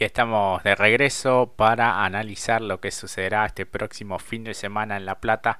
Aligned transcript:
Y 0.00 0.04
estamos 0.04 0.62
de 0.62 0.74
regreso 0.74 1.52
para 1.56 2.06
analizar 2.06 2.62
lo 2.62 2.80
que 2.80 2.90
sucederá 2.90 3.44
este 3.44 3.66
próximo 3.66 4.18
fin 4.18 4.44
de 4.44 4.54
semana 4.54 4.96
en 4.96 5.04
La 5.04 5.20
Plata 5.20 5.58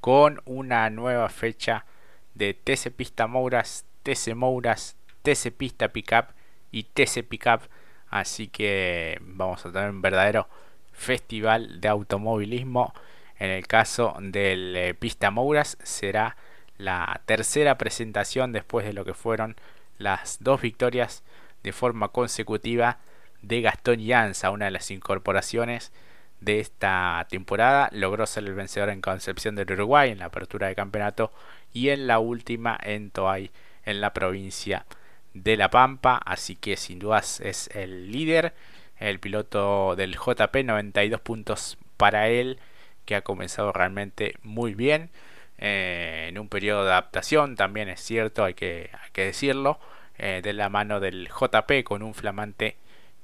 con 0.00 0.40
una 0.46 0.88
nueva 0.88 1.28
fecha 1.28 1.84
de 2.32 2.54
TC 2.54 2.90
Pista 2.90 3.26
Mouras, 3.26 3.84
TC 4.02 4.34
Mouras, 4.34 4.96
TC 5.20 5.52
Pista 5.54 5.88
Pickup 5.88 6.28
y 6.70 6.84
TC 6.84 7.22
Pickup. 7.28 7.68
Así 8.08 8.48
que 8.48 9.18
vamos 9.20 9.66
a 9.66 9.72
tener 9.72 9.90
un 9.90 10.00
verdadero 10.00 10.48
festival 10.92 11.82
de 11.82 11.88
automovilismo. 11.88 12.94
En 13.38 13.50
el 13.50 13.66
caso 13.66 14.16
del 14.20 14.74
eh, 14.74 14.94
Pista 14.94 15.30
Mouras 15.30 15.76
será 15.82 16.38
la 16.78 17.20
tercera 17.26 17.76
presentación 17.76 18.52
después 18.52 18.86
de 18.86 18.94
lo 18.94 19.04
que 19.04 19.12
fueron 19.12 19.54
las 19.98 20.38
dos 20.40 20.62
victorias 20.62 21.22
de 21.62 21.72
forma 21.72 22.08
consecutiva 22.08 22.98
de 23.42 23.60
Gastón 23.60 23.98
Llanza, 24.00 24.50
una 24.50 24.66
de 24.66 24.70
las 24.70 24.90
incorporaciones 24.90 25.92
de 26.40 26.60
esta 26.60 27.26
temporada. 27.28 27.88
Logró 27.92 28.26
ser 28.26 28.44
el 28.44 28.54
vencedor 28.54 28.90
en 28.90 29.00
Concepción 29.00 29.54
del 29.54 29.72
Uruguay 29.72 30.10
en 30.10 30.18
la 30.18 30.26
apertura 30.26 30.68
de 30.68 30.74
campeonato 30.74 31.32
y 31.72 31.90
en 31.90 32.06
la 32.06 32.18
última 32.18 32.78
en 32.82 33.10
Toay 33.10 33.50
en 33.84 34.00
la 34.00 34.12
provincia 34.12 34.86
de 35.34 35.56
La 35.56 35.70
Pampa. 35.70 36.20
Así 36.24 36.56
que 36.56 36.76
sin 36.76 36.98
dudas 36.98 37.40
es 37.40 37.68
el 37.74 38.10
líder, 38.12 38.54
el 38.98 39.20
piloto 39.20 39.96
del 39.96 40.16
JP, 40.16 40.64
92 40.64 41.20
puntos 41.20 41.78
para 41.96 42.28
él, 42.28 42.58
que 43.04 43.16
ha 43.16 43.22
comenzado 43.22 43.72
realmente 43.72 44.36
muy 44.42 44.74
bien. 44.74 45.10
Eh, 45.58 46.26
en 46.28 46.38
un 46.38 46.48
periodo 46.48 46.84
de 46.84 46.90
adaptación, 46.90 47.54
también 47.54 47.88
es 47.88 48.00
cierto, 48.00 48.44
hay 48.44 48.54
que, 48.54 48.90
hay 48.92 49.10
que 49.12 49.26
decirlo, 49.26 49.78
eh, 50.18 50.40
de 50.42 50.52
la 50.52 50.68
mano 50.68 50.98
del 50.98 51.28
JP 51.28 51.84
con 51.84 52.02
un 52.02 52.14
flamante 52.14 52.76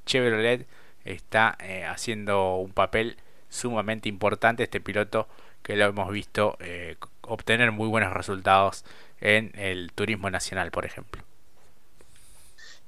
Chevrolet 0.08 0.66
está 1.04 1.56
eh, 1.60 1.84
haciendo 1.84 2.56
un 2.56 2.72
papel 2.72 3.16
sumamente 3.48 4.08
importante 4.08 4.64
este 4.64 4.80
piloto 4.80 5.28
que 5.62 5.76
lo 5.76 5.84
hemos 5.84 6.10
visto 6.10 6.56
eh, 6.60 6.96
obtener 7.22 7.72
muy 7.72 7.88
buenos 7.88 8.12
resultados 8.12 8.84
en 9.20 9.52
el 9.54 9.92
turismo 9.92 10.30
nacional, 10.30 10.70
por 10.70 10.84
ejemplo. 10.84 11.22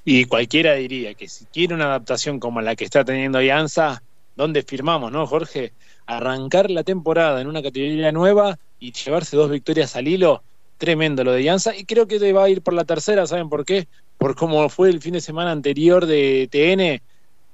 Y 0.04 0.24
cualquiera 0.24 0.74
diría 0.74 1.14
que 1.14 1.28
si 1.28 1.44
quiere 1.44 1.74
una 1.74 1.84
adaptación 1.84 2.40
como 2.40 2.62
la 2.62 2.74
que 2.74 2.84
está 2.84 3.04
teniendo 3.04 3.38
Alianza, 3.38 4.02
¿dónde 4.34 4.62
firmamos, 4.62 5.12
no, 5.12 5.26
Jorge? 5.26 5.72
Arrancar 6.06 6.70
la 6.70 6.84
temporada 6.84 7.40
en 7.40 7.48
una 7.48 7.62
categoría 7.62 8.10
nueva 8.12 8.58
y 8.78 8.92
llevarse 8.92 9.36
dos 9.36 9.50
victorias 9.50 9.94
al 9.96 10.08
hilo, 10.08 10.42
tremendo 10.78 11.22
lo 11.22 11.32
de 11.32 11.38
Alianza. 11.38 11.76
Y 11.76 11.84
creo 11.84 12.06
que 12.06 12.32
va 12.32 12.44
a 12.44 12.48
ir 12.48 12.62
por 12.62 12.72
la 12.72 12.84
tercera, 12.84 13.26
¿saben 13.26 13.50
por 13.50 13.66
qué? 13.66 13.88
Por 14.20 14.36
cómo 14.36 14.68
fue 14.68 14.90
el 14.90 15.00
fin 15.00 15.14
de 15.14 15.22
semana 15.22 15.50
anterior 15.50 16.04
de 16.04 16.46
TN, 16.52 17.02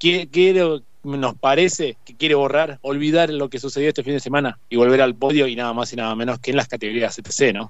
quiero, 0.00 0.82
nos 1.04 1.36
parece 1.36 1.96
que 2.04 2.16
quiere 2.16 2.34
borrar, 2.34 2.80
olvidar 2.82 3.30
lo 3.30 3.48
que 3.48 3.60
sucedió 3.60 3.90
este 3.90 4.02
fin 4.02 4.14
de 4.14 4.18
semana 4.18 4.58
y 4.68 4.74
volver 4.74 5.00
al 5.00 5.14
podio 5.14 5.46
y 5.46 5.54
nada 5.54 5.72
más 5.72 5.92
y 5.92 5.96
nada 5.96 6.12
menos 6.16 6.40
que 6.40 6.50
en 6.50 6.56
las 6.56 6.66
categorías 6.66 7.16
ETC, 7.16 7.54
¿no? 7.54 7.68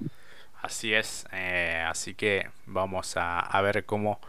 Así 0.63 0.95
es, 0.95 1.27
eh, 1.31 1.85
así 1.87 2.15
que 2.15 2.47
vamos 2.65 3.13
a, 3.17 3.61
ver 3.61 3.85
cómo 3.85 4.19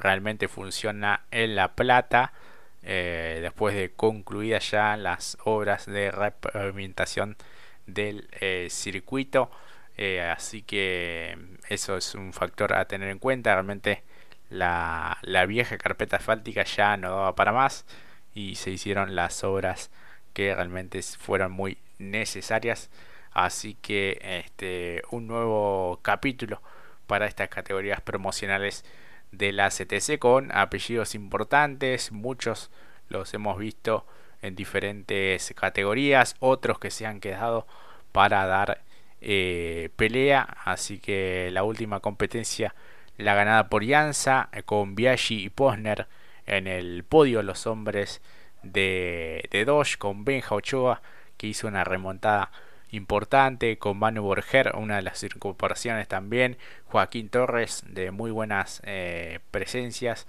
realmente 0.00 0.48
funciona 0.48 1.20
en 1.30 1.54
La 1.54 1.76
Plata 1.76 2.32
eh, 2.82 3.38
después 3.40 3.76
de 3.76 3.92
concluidas 3.92 4.68
ya 4.68 4.96
las 4.96 5.38
obras 5.44 5.86
de 5.86 6.10
repavimentación 6.10 7.36
del 7.86 8.26
eh, 8.40 8.66
circuito. 8.68 9.48
Así 10.30 10.62
que 10.62 11.36
eso 11.68 11.96
es 11.96 12.14
un 12.14 12.32
factor 12.32 12.74
a 12.74 12.86
tener 12.86 13.08
en 13.08 13.18
cuenta. 13.18 13.54
Realmente 13.54 14.02
la, 14.50 15.18
vieja 15.46 15.78
carpeta 15.78 16.16
asfáltica 16.16 16.64
ya 16.64 16.96
no 16.96 17.10
daba 17.10 17.34
para 17.34 17.52
más 17.52 17.84
y 18.34 18.54
se 18.56 18.70
hicieron 18.70 19.14
las 19.16 19.42
obras 19.44 19.90
que 20.32 20.54
realmente 20.54 21.02
fueron 21.02 21.52
muy 21.52 21.78
necesarias. 21.98 22.90
Así 23.32 23.74
que 23.74 24.18
este 24.22 25.02
un 25.10 25.26
nuevo 25.26 26.00
capítulo 26.02 26.62
para 27.06 27.26
estas 27.26 27.48
categorías 27.48 28.00
promocionales 28.00 28.84
de 29.32 29.52
la 29.52 29.68
CTC 29.70 30.18
con 30.18 30.50
apellidos 30.56 31.14
importantes, 31.14 32.12
muchos 32.12 32.70
los 33.08 33.32
hemos 33.34 33.58
visto 33.58 34.06
en 34.42 34.54
diferentes 34.54 35.52
categorías, 35.56 36.36
otros 36.40 36.78
que 36.78 36.90
se 36.90 37.06
han 37.06 37.20
quedado 37.20 37.66
para 38.12 38.46
dar 38.46 38.82
eh, 39.20 39.90
pelea, 39.96 40.56
así 40.64 40.98
que 40.98 41.50
la 41.52 41.64
última 41.64 42.00
competencia 42.00 42.74
la 43.16 43.34
ganada 43.34 43.68
por 43.68 43.82
Yanza 43.84 44.48
eh, 44.52 44.62
con 44.62 44.94
Biaggi 44.94 45.44
y 45.44 45.50
Posner 45.50 46.06
en 46.46 46.66
el 46.66 47.04
podio 47.04 47.42
los 47.42 47.66
hombres 47.66 48.22
de, 48.62 49.48
de 49.50 49.64
Dodge 49.64 49.98
con 49.98 50.24
Benja 50.24 50.54
Ochoa 50.54 51.02
que 51.36 51.48
hizo 51.48 51.66
una 51.66 51.84
remontada 51.84 52.52
importante 52.90 53.76
con 53.76 53.98
Manu 53.98 54.22
Borger, 54.22 54.72
una 54.76 54.96
de 54.96 55.02
las 55.02 55.22
incorporaciones 55.22 56.08
también, 56.08 56.56
Joaquín 56.86 57.28
Torres 57.28 57.82
de 57.86 58.10
muy 58.10 58.30
buenas 58.30 58.80
eh, 58.84 59.40
presencias, 59.50 60.26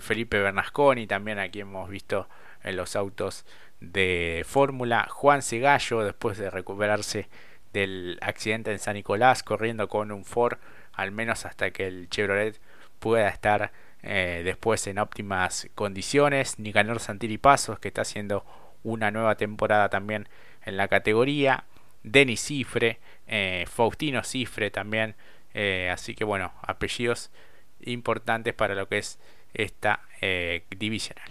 Felipe 0.00 0.38
Bernasconi 0.38 1.06
también 1.06 1.38
aquí 1.38 1.60
hemos 1.60 1.90
visto 1.90 2.28
en 2.62 2.76
los 2.76 2.96
autos 2.96 3.44
de 3.80 4.44
Fórmula, 4.46 5.06
Juan 5.10 5.42
Segallo 5.42 6.04
después 6.04 6.38
de 6.38 6.50
recuperarse 6.50 7.28
del 7.76 8.18
accidente 8.22 8.72
en 8.72 8.78
San 8.78 8.94
Nicolás 8.94 9.42
corriendo 9.42 9.88
con 9.88 10.10
un 10.10 10.24
Ford 10.24 10.58
al 10.94 11.12
menos 11.12 11.44
hasta 11.44 11.70
que 11.70 11.86
el 11.86 12.08
Chevrolet 12.08 12.58
pueda 12.98 13.28
estar 13.28 13.70
eh, 14.02 14.40
después 14.44 14.86
en 14.86 14.98
óptimas 14.98 15.68
condiciones. 15.74 16.58
Nicanor 16.58 17.00
Santilli 17.00 17.36
Pasos, 17.36 17.78
que 17.78 17.88
está 17.88 18.00
haciendo 18.00 18.46
una 18.82 19.10
nueva 19.10 19.36
temporada 19.36 19.90
también 19.90 20.26
en 20.64 20.78
la 20.78 20.88
categoría. 20.88 21.64
Denis 22.02 22.40
Cifre, 22.40 22.98
eh, 23.26 23.66
Faustino 23.70 24.24
Cifre 24.24 24.70
también. 24.70 25.14
Eh, 25.52 25.90
así 25.92 26.14
que 26.14 26.24
bueno, 26.24 26.52
apellidos 26.62 27.30
importantes 27.80 28.54
para 28.54 28.74
lo 28.74 28.88
que 28.88 28.98
es 28.98 29.18
esta 29.52 30.00
divisional. 30.70 31.30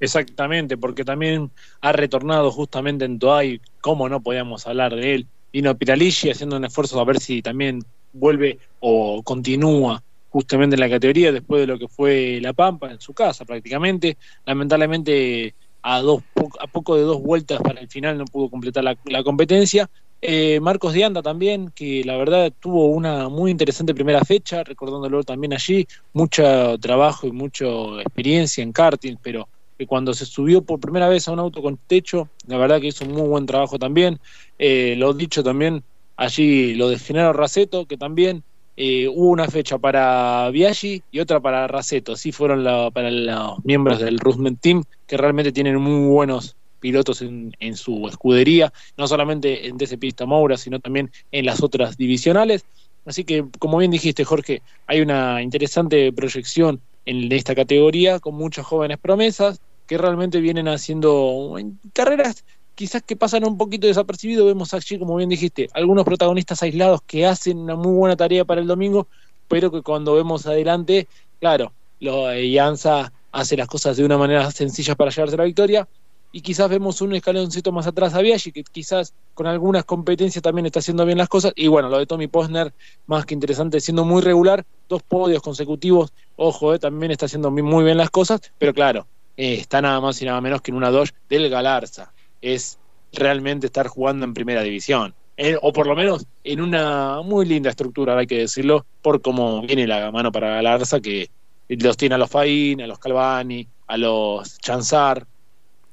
Exactamente, 0.00 0.76
porque 0.76 1.04
también 1.04 1.50
ha 1.80 1.92
retornado 1.92 2.50
justamente 2.50 3.04
en 3.04 3.18
Toay, 3.18 3.60
como 3.82 4.08
no 4.08 4.22
podíamos 4.22 4.66
hablar 4.66 4.94
de 4.94 5.14
él, 5.14 5.26
vino 5.52 5.76
Piralici 5.76 6.30
haciendo 6.30 6.56
un 6.56 6.64
esfuerzo 6.64 6.98
a 6.98 7.04
ver 7.04 7.20
si 7.20 7.42
también 7.42 7.80
vuelve 8.14 8.58
o 8.80 9.22
continúa 9.22 10.02
justamente 10.30 10.76
en 10.76 10.80
la 10.80 10.88
categoría 10.88 11.30
después 11.30 11.60
de 11.60 11.66
lo 11.66 11.78
que 11.78 11.88
fue 11.88 12.38
La 12.40 12.54
Pampa 12.54 12.90
en 12.90 13.00
su 13.00 13.12
casa 13.12 13.44
prácticamente. 13.44 14.16
Lamentablemente 14.46 15.54
a, 15.82 16.00
dos, 16.00 16.22
a 16.60 16.66
poco 16.68 16.96
de 16.96 17.02
dos 17.02 17.20
vueltas 17.20 17.60
para 17.60 17.80
el 17.80 17.88
final 17.88 18.16
no 18.16 18.24
pudo 18.24 18.48
completar 18.48 18.84
la, 18.84 19.22
competencia. 19.22 19.90
Eh, 20.22 20.60
Marcos 20.60 20.94
de 20.94 21.04
Anda 21.04 21.20
también, 21.20 21.72
que 21.74 22.02
la 22.04 22.16
verdad 22.16 22.52
tuvo 22.60 22.86
una 22.86 23.28
muy 23.28 23.50
interesante 23.50 23.92
primera 23.92 24.24
fecha, 24.24 24.62
recordándolo 24.62 25.24
también 25.24 25.52
allí, 25.52 25.86
mucho 26.12 26.78
trabajo 26.78 27.26
y 27.26 27.32
mucha 27.32 27.66
experiencia 28.00 28.62
en 28.62 28.72
karting, 28.72 29.16
pero 29.20 29.48
que 29.82 29.86
cuando 29.88 30.14
se 30.14 30.26
subió 30.26 30.62
por 30.62 30.78
primera 30.78 31.08
vez 31.08 31.26
a 31.26 31.32
un 31.32 31.40
auto 31.40 31.60
con 31.60 31.76
techo, 31.76 32.28
la 32.46 32.56
verdad 32.56 32.80
que 32.80 32.86
hizo 32.86 33.04
un 33.04 33.14
muy 33.14 33.28
buen 33.28 33.46
trabajo 33.46 33.80
también. 33.80 34.20
Eh, 34.56 34.94
lo 34.96 35.12
dicho 35.12 35.42
también, 35.42 35.82
allí 36.16 36.76
lo 36.76 36.88
de 36.88 37.00
Genaro 37.00 37.32
Raceto, 37.32 37.86
que 37.86 37.96
también 37.96 38.44
eh, 38.76 39.08
hubo 39.08 39.30
una 39.30 39.48
fecha 39.48 39.78
para 39.78 40.48
Biaggi 40.50 41.02
y 41.10 41.18
otra 41.18 41.40
para 41.40 41.66
Raceto. 41.66 42.12
Así 42.12 42.30
fueron 42.30 42.62
para 42.92 43.10
los 43.10 43.64
miembros 43.64 43.98
del 43.98 44.20
Rusment 44.20 44.60
Team, 44.60 44.84
que 45.04 45.16
realmente 45.16 45.50
tienen 45.50 45.76
muy 45.78 46.08
buenos 46.08 46.54
pilotos 46.78 47.20
en, 47.22 47.76
su 47.76 48.06
escudería, 48.06 48.72
no 48.96 49.08
solamente 49.08 49.66
en 49.66 49.78
DC 49.78 49.98
Pista 49.98 50.26
Moura, 50.26 50.56
sino 50.56 50.78
también 50.78 51.10
en 51.32 51.44
las 51.44 51.60
otras 51.60 51.96
divisionales. 51.96 52.64
Así 53.04 53.24
que, 53.24 53.44
como 53.58 53.78
bien 53.78 53.90
dijiste, 53.90 54.22
Jorge, 54.22 54.62
hay 54.86 55.00
una 55.00 55.42
interesante 55.42 56.12
proyección 56.12 56.80
en 57.04 57.32
esta 57.32 57.56
categoría 57.56 58.20
con 58.20 58.36
muchas 58.36 58.64
jóvenes 58.64 58.98
promesas 58.98 59.60
que 59.86 59.98
realmente 59.98 60.40
vienen 60.40 60.68
haciendo 60.68 61.56
carreras 61.92 62.44
quizás 62.74 63.02
que 63.02 63.16
pasan 63.16 63.44
un 63.44 63.56
poquito 63.56 63.86
desapercibido, 63.86 64.46
vemos 64.46 64.72
allí, 64.74 64.98
como 64.98 65.16
bien 65.16 65.28
dijiste, 65.28 65.68
algunos 65.74 66.04
protagonistas 66.04 66.62
aislados 66.62 67.00
que 67.06 67.26
hacen 67.26 67.58
una 67.58 67.76
muy 67.76 67.92
buena 67.92 68.16
tarea 68.16 68.44
para 68.44 68.60
el 68.60 68.66
domingo, 68.66 69.08
pero 69.48 69.70
que 69.70 69.82
cuando 69.82 70.14
vemos 70.14 70.46
adelante, 70.46 71.08
claro, 71.40 71.72
lo, 72.00 72.34
Yanza 72.34 73.12
hace 73.30 73.56
las 73.56 73.68
cosas 73.68 73.96
de 73.96 74.04
una 74.04 74.18
manera 74.18 74.50
sencilla 74.50 74.94
para 74.94 75.10
llevarse 75.10 75.36
la 75.36 75.44
victoria, 75.44 75.88
y 76.34 76.40
quizás 76.40 76.70
vemos 76.70 77.02
un 77.02 77.14
escaloncito 77.14 77.72
más 77.72 77.86
atrás 77.86 78.14
a 78.14 78.22
Biaggi, 78.22 78.52
que 78.52 78.64
quizás 78.64 79.12
con 79.34 79.46
algunas 79.46 79.84
competencias 79.84 80.42
también 80.42 80.64
está 80.64 80.78
haciendo 80.78 81.04
bien 81.04 81.18
las 81.18 81.28
cosas, 81.28 81.52
y 81.54 81.68
bueno, 81.68 81.90
lo 81.90 81.98
de 81.98 82.06
Tommy 82.06 82.26
Posner, 82.26 82.72
más 83.06 83.26
que 83.26 83.34
interesante, 83.34 83.80
siendo 83.80 84.06
muy 84.06 84.22
regular, 84.22 84.64
dos 84.88 85.02
podios 85.02 85.42
consecutivos, 85.42 86.12
ojo, 86.36 86.72
eh, 86.72 86.78
también 86.78 87.12
está 87.12 87.26
haciendo 87.26 87.50
muy 87.50 87.84
bien 87.84 87.98
las 87.98 88.08
cosas, 88.08 88.40
pero 88.58 88.72
claro, 88.72 89.06
eh, 89.36 89.54
está 89.54 89.80
nada 89.82 90.00
más 90.00 90.20
y 90.22 90.24
nada 90.24 90.40
menos 90.40 90.62
que 90.62 90.70
en 90.70 90.76
una 90.76 90.90
Dodge 90.90 91.12
del 91.28 91.48
Galarza 91.48 92.12
es 92.40 92.78
realmente 93.12 93.66
estar 93.66 93.88
jugando 93.88 94.24
en 94.24 94.34
primera 94.34 94.62
división. 94.62 95.14
o 95.60 95.72
por 95.72 95.86
lo 95.86 95.96
menos 95.96 96.26
en 96.44 96.60
una 96.60 97.20
muy 97.22 97.46
linda 97.46 97.70
estructura, 97.70 98.16
hay 98.16 98.26
que 98.26 98.38
decirlo, 98.38 98.86
por 99.00 99.20
cómo 99.20 99.62
viene 99.62 99.86
la 99.86 100.10
mano 100.10 100.30
para 100.30 100.50
Galarza, 100.50 101.00
que 101.00 101.30
los 101.68 101.96
tiene 101.96 102.14
a 102.14 102.18
los 102.18 102.30
Faín, 102.30 102.80
a 102.82 102.86
los 102.86 102.98
Calvani, 102.98 103.66
a 103.86 103.96
los 103.96 104.58
Chanzar, 104.58 105.26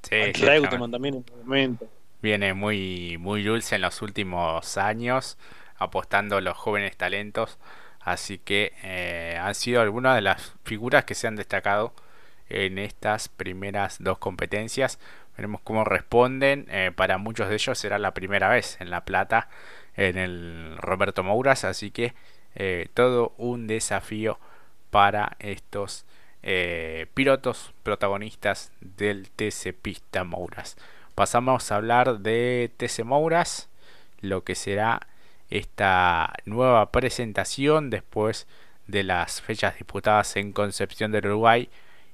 Sí, 0.03 0.15
sí, 0.33 0.45
Reutemann 0.45 0.91
también 0.91 1.15
en 1.15 1.25
un 1.33 1.39
momento. 1.45 1.87
Viene 2.21 2.53
muy, 2.53 3.17
muy 3.19 3.43
dulce 3.43 3.75
en 3.75 3.81
los 3.81 4.01
últimos 4.01 4.77
años, 4.77 5.37
apostando 5.77 6.37
a 6.37 6.41
los 6.41 6.57
jóvenes 6.57 6.97
talentos. 6.97 7.57
Así 7.99 8.37
que 8.37 8.73
eh, 8.83 9.37
han 9.41 9.55
sido 9.55 9.81
algunas 9.81 10.15
de 10.15 10.21
las 10.21 10.53
figuras 10.63 11.05
que 11.05 11.15
se 11.15 11.27
han 11.27 11.35
destacado 11.35 11.93
en 12.49 12.77
estas 12.77 13.29
primeras 13.29 13.97
dos 13.99 14.17
competencias. 14.17 14.99
Veremos 15.37 15.61
cómo 15.63 15.85
responden. 15.85 16.67
Eh, 16.69 16.91
para 16.95 17.17
muchos 17.17 17.47
de 17.49 17.55
ellos 17.55 17.77
será 17.77 17.99
la 17.99 18.13
primera 18.13 18.49
vez 18.49 18.77
en 18.81 18.89
La 18.89 19.05
Plata, 19.05 19.49
en 19.95 20.17
el 20.17 20.75
Roberto 20.77 21.23
Mouras. 21.23 21.63
Así 21.63 21.91
que 21.91 22.13
eh, 22.55 22.89
todo 22.93 23.33
un 23.37 23.67
desafío 23.67 24.39
para 24.89 25.37
estos 25.39 26.05
eh, 26.41 27.07
pilotos 27.13 27.73
protagonistas 27.83 28.71
del 28.81 29.29
TC 29.29 29.73
Pista 29.73 30.23
Mouras. 30.23 30.77
Pasamos 31.15 31.71
a 31.71 31.75
hablar 31.75 32.19
de 32.19 32.71
TC 32.77 33.03
Mouras, 33.03 33.69
lo 34.21 34.43
que 34.43 34.55
será 34.55 35.07
esta 35.49 36.33
nueva 36.45 36.91
presentación 36.91 37.89
después 37.89 38.47
de 38.87 39.03
las 39.03 39.41
fechas 39.41 39.75
disputadas 39.77 40.35
en 40.35 40.51
Concepción 40.51 41.11
del 41.11 41.27
Uruguay 41.27 41.69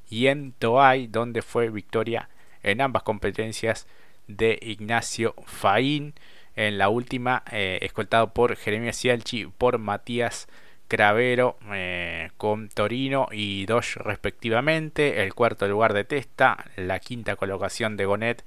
y 0.10 0.28
en 0.28 0.54
Toay, 0.54 1.08
donde 1.08 1.42
fue 1.42 1.70
victoria 1.70 2.30
en 2.64 2.82
ambas 2.82 3.04
competencias 3.04 3.88
de 4.28 4.60
Ignacio 4.62 5.36
Faín. 5.46 6.14
En 6.56 6.78
la 6.78 6.88
última, 6.88 7.44
eh, 7.52 7.80
escoltado 7.82 8.34
por 8.34 8.56
Jeremías 8.56 8.98
Cialchi, 8.98 9.46
por 9.46 9.78
Matías 9.78 10.48
Cravero 10.88 11.58
eh, 11.74 12.30
con 12.38 12.70
Torino 12.70 13.28
y 13.32 13.66
Dodge 13.66 13.98
respectivamente, 13.98 15.24
el 15.24 15.34
cuarto 15.34 15.68
lugar 15.68 15.94
de 15.94 16.06
Testa, 16.06 16.66
la 16.78 17.00
quinta 17.00 17.36
colocación 17.36 17.98
de 17.98 18.06
Gonet 18.06 18.46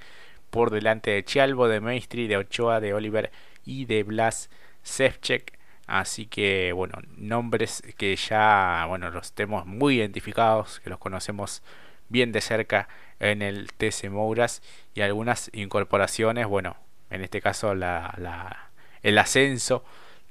por 0.50 0.70
delante 0.70 1.10
de 1.10 1.24
Chialvo, 1.24 1.68
de 1.68 1.80
Maestri, 1.80 2.28
de 2.28 2.36
Ochoa, 2.38 2.80
de 2.80 2.94
Oliver 2.94 3.30
y 3.66 3.84
de 3.84 4.02
Blas 4.04 4.50
Sevchek. 4.82 5.57
Así 5.88 6.26
que 6.26 6.72
bueno, 6.72 6.98
nombres 7.16 7.82
que 7.96 8.14
ya 8.14 8.84
bueno 8.88 9.10
los 9.10 9.32
tenemos 9.32 9.66
muy 9.66 9.96
identificados, 9.96 10.80
que 10.80 10.90
los 10.90 10.98
conocemos 10.98 11.62
bien 12.10 12.30
de 12.30 12.42
cerca 12.42 12.88
en 13.20 13.42
el 13.42 13.72
TC 13.72 14.10
Mouras 14.10 14.62
y 14.94 15.00
algunas 15.00 15.50
incorporaciones, 15.54 16.46
bueno, 16.46 16.76
en 17.10 17.22
este 17.22 17.40
caso 17.40 17.72
el 17.72 19.18
ascenso 19.18 19.82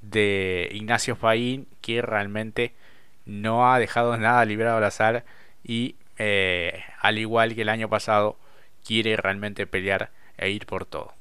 de 0.02 0.70
Ignacio 0.74 1.16
Faín 1.16 1.68
que 1.82 2.04
realmente 2.04 2.74
no 3.26 3.72
ha 3.72 3.80
dejado 3.80 4.16
nada 4.18 4.46
librado 4.46 4.78
al 4.78 4.84
azar 4.84 5.26
y 5.64 5.96
eh, 6.20 6.84
al 7.02 7.18
igual 7.18 7.56
que 7.56 7.64
el 7.64 7.70
año 7.70 7.90
pasado 7.90 8.38
quiere 8.86 9.18
realmente 9.18 9.66
pelear 9.68 10.12
e 10.38 10.52
ir 10.52 10.68
por 10.68 10.86
todo. 10.86 11.17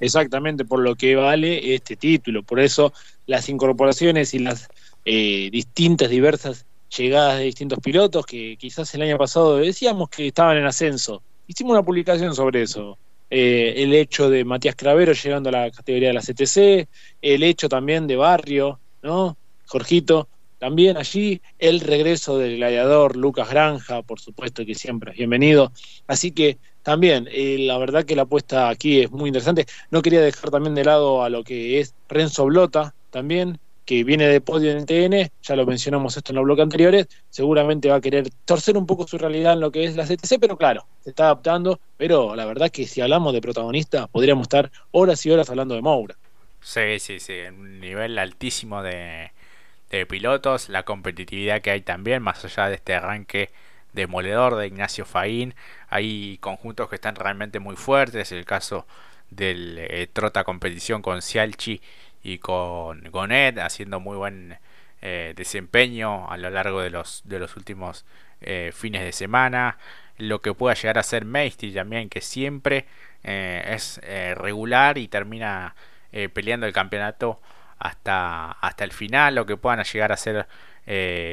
Exactamente 0.00 0.64
por 0.64 0.80
lo 0.80 0.96
que 0.96 1.14
vale 1.14 1.74
este 1.74 1.96
título, 1.96 2.42
por 2.42 2.60
eso 2.60 2.92
las 3.26 3.48
incorporaciones 3.48 4.34
y 4.34 4.40
las 4.40 4.68
eh, 5.04 5.48
distintas, 5.50 6.10
diversas 6.10 6.66
llegadas 6.96 7.38
de 7.38 7.44
distintos 7.44 7.78
pilotos 7.80 8.26
que 8.26 8.56
quizás 8.56 8.94
el 8.94 9.02
año 9.02 9.18
pasado 9.18 9.56
decíamos 9.58 10.08
que 10.08 10.28
estaban 10.28 10.56
en 10.56 10.66
ascenso. 10.66 11.22
Hicimos 11.46 11.72
una 11.72 11.82
publicación 11.82 12.34
sobre 12.34 12.62
eso. 12.62 12.98
Eh, 13.30 13.82
el 13.82 13.94
hecho 13.94 14.30
de 14.30 14.44
Matías 14.44 14.76
Cravero 14.76 15.12
llegando 15.12 15.48
a 15.48 15.52
la 15.52 15.70
categoría 15.70 16.08
de 16.08 16.14
la 16.14 16.20
CTC, 16.20 16.88
el 17.20 17.42
hecho 17.42 17.68
también 17.68 18.06
de 18.06 18.16
Barrio, 18.16 18.78
¿no? 19.02 19.36
Jorgito, 19.66 20.28
también 20.58 20.96
allí 20.96 21.42
el 21.58 21.80
regreso 21.80 22.38
del 22.38 22.56
gladiador 22.56 23.16
Lucas 23.16 23.50
Granja, 23.50 24.02
por 24.02 24.20
supuesto 24.20 24.64
que 24.64 24.74
siempre 24.74 25.12
es 25.12 25.18
bienvenido. 25.18 25.72
Así 26.06 26.32
que 26.32 26.58
también, 26.84 27.28
eh, 27.32 27.56
la 27.58 27.78
verdad 27.78 28.04
que 28.04 28.14
la 28.14 28.22
apuesta 28.22 28.68
aquí 28.68 29.00
es 29.00 29.10
muy 29.10 29.28
interesante. 29.28 29.66
No 29.90 30.02
quería 30.02 30.20
dejar 30.20 30.50
también 30.50 30.76
de 30.76 30.84
lado 30.84 31.24
a 31.24 31.30
lo 31.30 31.42
que 31.42 31.80
es 31.80 31.94
Renzo 32.08 32.44
Blota, 32.44 32.94
también, 33.10 33.58
que 33.84 34.04
viene 34.04 34.26
de 34.26 34.40
podio 34.40 34.70
en 34.70 34.86
TN, 34.86 35.30
ya 35.42 35.56
lo 35.56 35.66
mencionamos 35.66 36.16
esto 36.16 36.32
en 36.32 36.36
los 36.36 36.44
bloques 36.44 36.62
anteriores, 36.62 37.08
seguramente 37.30 37.88
va 37.88 37.96
a 37.96 38.00
querer 38.00 38.28
torcer 38.44 38.76
un 38.76 38.86
poco 38.86 39.06
su 39.06 39.18
realidad 39.18 39.54
en 39.54 39.60
lo 39.60 39.70
que 39.70 39.84
es 39.84 39.96
la 39.96 40.06
CTC, 40.06 40.38
pero 40.40 40.56
claro, 40.56 40.86
se 41.02 41.10
está 41.10 41.24
adaptando, 41.24 41.80
pero 41.96 42.34
la 42.34 42.46
verdad 42.46 42.70
que 42.70 42.86
si 42.86 43.00
hablamos 43.00 43.32
de 43.32 43.40
protagonista, 43.40 44.06
podríamos 44.06 44.44
estar 44.44 44.70
horas 44.90 45.24
y 45.26 45.30
horas 45.30 45.50
hablando 45.50 45.74
de 45.74 45.82
Moura. 45.82 46.16
Sí, 46.60 46.98
sí, 46.98 47.20
sí, 47.20 47.40
un 47.48 47.80
nivel 47.80 48.18
altísimo 48.18 48.82
de, 48.82 49.30
pilotos, 50.08 50.68
la 50.70 50.82
competitividad 50.82 51.60
que 51.62 51.70
hay 51.70 51.80
también, 51.80 52.20
más 52.20 52.44
allá 52.44 52.68
de 52.68 52.74
este 52.74 52.94
arranque 52.94 53.50
demoledor 53.92 54.56
de 54.56 54.66
Ignacio 54.66 55.04
Faín, 55.04 55.54
hay 55.94 56.38
conjuntos 56.38 56.88
que 56.88 56.96
están 56.96 57.14
realmente 57.14 57.60
muy 57.60 57.76
fuertes, 57.76 58.32
el 58.32 58.44
caso 58.44 58.84
del 59.30 59.78
eh, 59.78 60.08
Trota 60.12 60.42
Competición 60.42 61.02
con 61.02 61.22
Cialchi 61.22 61.80
y 62.24 62.38
con 62.38 63.04
Gonet 63.12 63.60
haciendo 63.60 64.00
muy 64.00 64.16
buen 64.16 64.58
eh, 65.02 65.34
desempeño 65.36 66.28
a 66.28 66.36
lo 66.36 66.50
largo 66.50 66.80
de 66.80 66.90
los, 66.90 67.22
de 67.26 67.38
los 67.38 67.56
últimos 67.56 68.04
eh, 68.40 68.72
fines 68.74 69.04
de 69.04 69.12
semana. 69.12 69.78
Lo 70.18 70.40
que 70.42 70.52
pueda 70.52 70.74
llegar 70.74 70.98
a 70.98 71.04
ser 71.04 71.24
Meisty 71.24 71.72
también, 71.72 72.08
que 72.08 72.20
siempre 72.20 72.86
es 73.22 74.00
regular 74.34 74.98
y 74.98 75.08
termina 75.08 75.74
peleando 76.34 76.66
el 76.66 76.72
campeonato 76.72 77.40
hasta, 77.78 78.50
hasta 78.50 78.84
el 78.84 78.92
final. 78.92 79.36
Lo 79.36 79.46
que 79.46 79.56
puedan 79.56 79.82
llegar 79.84 80.12
a 80.12 80.16
ser 80.16 80.46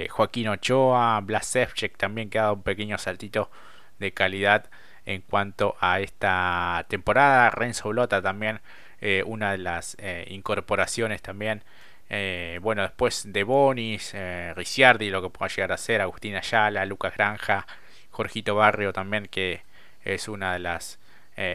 Joaquín 0.10 0.48
Ochoa, 0.48 1.20
Blasevchek 1.22 1.98
también 1.98 2.30
que 2.30 2.40
ha 2.40 2.44
dado 2.44 2.54
un 2.54 2.64
pequeño 2.64 2.98
saltito 2.98 3.52
de 4.02 4.12
calidad 4.12 4.70
en 5.06 5.22
cuanto 5.22 5.78
a 5.80 6.02
esta 6.02 6.86
temporada. 6.90 7.50
Renzo 7.52 7.90
Blota 7.90 8.22
también 8.22 8.60
eh, 9.02 9.24
una 9.26 9.52
de 9.52 9.58
las 9.58 9.98
eh, 10.00 10.26
incorporaciones 10.30 11.22
también. 11.22 11.64
Eh, 12.10 12.60
bueno, 12.62 12.84
después 12.84 13.24
de 13.32 13.44
Bonis, 13.44 14.14
Ricciardi, 14.56 15.10
lo 15.10 15.22
que 15.22 15.30
pueda 15.30 15.50
llegar 15.50 15.72
a 15.72 15.78
ser, 15.78 16.02
Agustín 16.02 16.36
Ayala, 16.36 16.86
Lucas 16.86 17.16
Granja, 17.16 17.66
Jorgito 18.12 18.56
Barrio 18.56 18.94
también, 18.94 19.28
que 19.28 19.64
es 20.04 20.28
una 20.28 20.54
de 20.54 20.60
las 20.60 21.00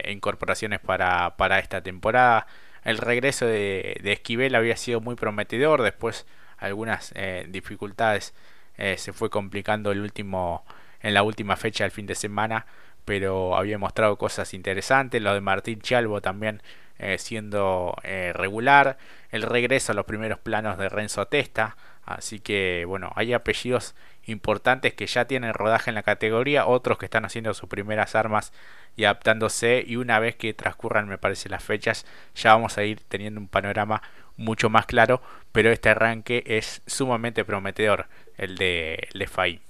incorporaciones 0.09 0.79
para, 0.79 1.37
para 1.37 1.59
esta 1.59 1.81
temporada. 1.81 2.47
El 2.83 2.97
regreso 2.97 3.45
de, 3.45 3.99
de, 4.03 4.13
Esquivel 4.13 4.55
había 4.55 4.75
sido 4.75 4.99
muy 4.99 5.15
prometedor, 5.15 5.83
después 5.83 6.25
algunas 6.57 7.13
dificultades 7.47 8.33
se 8.77 9.13
fue 9.13 9.29
complicando 9.29 9.91
el 9.91 10.01
último 10.01 10.65
en 11.07 11.13
la 11.13 11.23
última 11.23 11.55
fecha 11.55 11.83
del 11.85 11.91
fin 11.91 12.05
de 12.05 12.15
semana, 12.15 12.65
pero 13.05 13.55
había 13.55 13.77
mostrado 13.77 14.17
cosas 14.17 14.53
interesantes. 14.53 15.21
Lo 15.21 15.33
de 15.33 15.41
Martín 15.41 15.79
Chalvo 15.79 16.21
también 16.21 16.61
eh, 16.99 17.17
siendo 17.17 17.95
eh, 18.03 18.33
regular. 18.33 18.97
El 19.31 19.43
regreso 19.43 19.93
a 19.93 19.95
los 19.95 20.05
primeros 20.05 20.39
planos 20.39 20.77
de 20.77 20.89
Renzo 20.89 21.25
Testa. 21.27 21.77
Así 22.05 22.39
que 22.39 22.83
bueno, 22.85 23.11
hay 23.15 23.33
apellidos 23.33 23.95
importantes 24.25 24.93
que 24.93 25.07
ya 25.07 25.25
tienen 25.25 25.53
rodaje 25.53 25.91
en 25.91 25.95
la 25.95 26.03
categoría, 26.03 26.65
otros 26.65 26.97
que 26.97 27.05
están 27.05 27.23
haciendo 27.23 27.53
sus 27.53 27.69
primeras 27.69 28.15
armas 28.15 28.51
y 28.97 29.05
adaptándose 29.05 29.83
y 29.87 29.95
una 29.95 30.19
vez 30.19 30.35
que 30.35 30.53
transcurran 30.53 31.07
me 31.07 31.17
parece 31.17 31.49
las 31.49 31.63
fechas 31.63 32.05
ya 32.35 32.53
vamos 32.53 32.77
a 32.77 32.83
ir 32.83 33.01
teniendo 33.07 33.39
un 33.39 33.47
panorama 33.47 34.01
mucho 34.35 34.69
más 34.69 34.85
claro, 34.85 35.21
pero 35.51 35.71
este 35.71 35.89
arranque 35.89 36.43
es 36.45 36.81
sumamente 36.87 37.45
prometedor, 37.45 38.07
el 38.37 38.57
de, 38.57 39.07
el 39.13 39.19
de 39.19 39.27
FAI. 39.27 39.66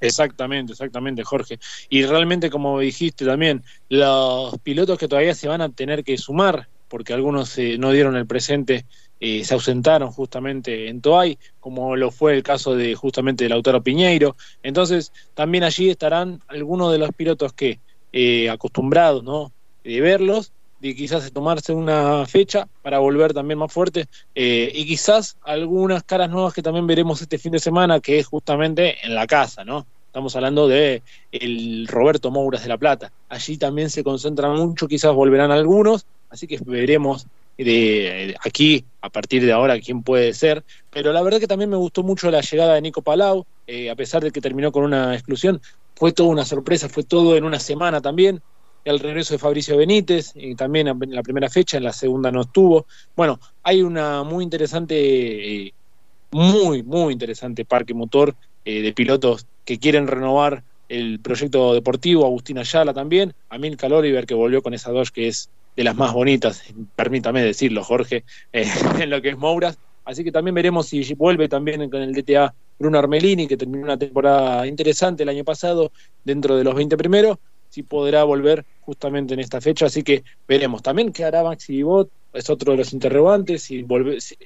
Exactamente, 0.00 0.72
exactamente, 0.72 1.22
Jorge. 1.24 1.58
Y 1.88 2.04
realmente, 2.04 2.50
como 2.50 2.80
dijiste 2.80 3.24
también, 3.24 3.62
los 3.88 4.58
pilotos 4.62 4.98
que 4.98 5.08
todavía 5.08 5.34
se 5.34 5.48
van 5.48 5.60
a 5.62 5.70
tener 5.70 6.04
que 6.04 6.18
sumar, 6.18 6.68
porque 6.88 7.12
algunos 7.14 7.56
eh, 7.58 7.78
no 7.78 7.90
dieron 7.92 8.16
el 8.16 8.26
presente, 8.26 8.86
eh, 9.20 9.44
se 9.44 9.54
ausentaron 9.54 10.10
justamente 10.12 10.88
en 10.88 11.00
Toay, 11.00 11.38
como 11.58 11.96
lo 11.96 12.10
fue 12.10 12.34
el 12.34 12.42
caso 12.42 12.74
de 12.76 12.94
justamente 12.94 13.44
de 13.44 13.50
Lautaro 13.50 13.82
Piñeiro. 13.82 14.36
Entonces, 14.62 15.12
también 15.34 15.64
allí 15.64 15.88
estarán 15.88 16.40
algunos 16.48 16.92
de 16.92 16.98
los 16.98 17.10
pilotos 17.12 17.52
que 17.54 17.80
eh, 18.12 18.50
acostumbrados, 18.50 19.24
¿no? 19.24 19.52
De 19.82 20.00
verlos, 20.00 20.52
de 20.78 20.94
quizás 20.94 21.32
tomarse 21.32 21.72
una 21.72 22.26
fecha 22.26 22.66
para 22.82 22.98
volver 22.98 23.32
también 23.32 23.58
más 23.58 23.72
fuerte 23.72 24.06
eh, 24.34 24.70
y 24.74 24.86
quizás 24.86 25.36
algunas 25.42 26.02
caras 26.04 26.30
nuevas 26.30 26.52
que 26.52 26.62
también 26.62 26.86
veremos 26.86 27.22
este 27.22 27.38
fin 27.38 27.52
de 27.52 27.58
semana 27.58 28.00
que 28.00 28.18
es 28.18 28.26
justamente 28.26 28.96
en 29.04 29.14
la 29.14 29.26
casa, 29.26 29.64
¿no? 29.64 29.86
Estamos 30.06 30.34
hablando 30.34 30.66
de 30.66 31.02
el 31.30 31.86
Roberto 31.88 32.30
Mouras 32.30 32.62
de 32.62 32.68
La 32.68 32.78
Plata. 32.78 33.12
Allí 33.28 33.58
también 33.58 33.90
se 33.90 34.02
concentran 34.02 34.56
mucho, 34.56 34.88
quizás 34.88 35.14
volverán 35.14 35.50
algunos, 35.50 36.06
así 36.30 36.46
que 36.46 36.58
veremos 36.64 37.26
de, 37.58 38.34
aquí 38.42 38.84
a 39.02 39.10
partir 39.10 39.44
de 39.44 39.52
ahora 39.52 39.78
quién 39.78 40.02
puede 40.02 40.32
ser. 40.32 40.64
Pero 40.90 41.12
la 41.12 41.22
verdad 41.22 41.38
que 41.38 41.46
también 41.46 41.68
me 41.68 41.76
gustó 41.76 42.02
mucho 42.02 42.30
la 42.30 42.40
llegada 42.40 42.74
de 42.74 42.80
Nico 42.80 43.02
Palau, 43.02 43.44
eh, 43.66 43.90
a 43.90 43.94
pesar 43.94 44.22
de 44.22 44.30
que 44.30 44.40
terminó 44.40 44.72
con 44.72 44.84
una 44.84 45.14
exclusión, 45.14 45.60
fue 45.94 46.12
toda 46.12 46.30
una 46.30 46.46
sorpresa, 46.46 46.88
fue 46.88 47.04
todo 47.04 47.36
en 47.36 47.44
una 47.44 47.60
semana 47.60 48.00
también 48.00 48.40
el 48.86 49.00
regreso 49.00 49.34
de 49.34 49.38
Fabricio 49.38 49.76
Benítez, 49.76 50.32
y 50.36 50.54
también 50.54 50.86
en 50.86 51.14
la 51.14 51.22
primera 51.22 51.50
fecha, 51.50 51.76
en 51.76 51.82
la 51.82 51.92
segunda 51.92 52.30
no 52.30 52.42
estuvo. 52.42 52.86
Bueno, 53.16 53.40
hay 53.64 53.82
una 53.82 54.22
muy 54.22 54.44
interesante, 54.44 55.64
eh, 55.66 55.74
muy, 56.30 56.84
muy 56.84 57.12
interesante 57.12 57.64
parque 57.64 57.94
motor 57.94 58.34
eh, 58.64 58.82
de 58.82 58.92
pilotos 58.92 59.46
que 59.64 59.78
quieren 59.78 60.06
renovar 60.06 60.62
el 60.88 61.18
proyecto 61.18 61.74
deportivo, 61.74 62.24
Agustín 62.24 62.58
Ayala 62.58 62.94
también, 62.94 63.34
Amilcar 63.48 63.92
Oliver 63.92 64.24
que 64.24 64.34
volvió 64.34 64.62
con 64.62 64.72
esa 64.72 64.92
dos 64.92 65.10
que 65.10 65.26
es 65.26 65.50
de 65.74 65.82
las 65.82 65.96
más 65.96 66.12
bonitas, 66.12 66.62
permítame 66.94 67.42
decirlo 67.42 67.82
Jorge, 67.82 68.24
eh, 68.52 68.64
en 69.00 69.10
lo 69.10 69.20
que 69.20 69.30
es 69.30 69.36
Mouras, 69.36 69.78
así 70.04 70.22
que 70.22 70.30
también 70.30 70.54
veremos 70.54 70.86
si 70.86 71.12
vuelve 71.14 71.48
también 71.48 71.90
con 71.90 72.02
el 72.02 72.14
DTA 72.14 72.54
Bruno 72.78 72.98
Armelini, 73.00 73.48
que 73.48 73.56
terminó 73.56 73.82
una 73.82 73.98
temporada 73.98 74.64
interesante 74.64 75.24
el 75.24 75.28
año 75.28 75.42
pasado 75.42 75.90
dentro 76.24 76.56
de 76.56 76.62
los 76.62 76.74
20 76.74 76.96
primeros, 76.96 77.38
si 77.76 77.82
podrá 77.82 78.24
volver 78.24 78.64
justamente 78.80 79.34
en 79.34 79.40
esta 79.40 79.60
fecha, 79.60 79.84
así 79.84 80.02
que 80.02 80.24
veremos. 80.48 80.82
También 80.82 81.12
qué 81.12 81.26
hará 81.26 81.42
Maxi 81.42 81.82
Bot, 81.82 82.08
es 82.32 82.48
otro 82.48 82.72
de 82.72 82.78
los 82.78 82.94
interrogantes, 82.94 83.64
si, 83.64 83.84